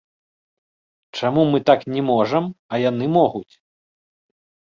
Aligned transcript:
Чаму 1.17 1.43
мы 1.51 1.59
так 1.69 1.83
не 1.97 2.01
можам, 2.09 2.43
а 2.73 2.81
яны 2.89 3.05
могуць? 3.17 3.53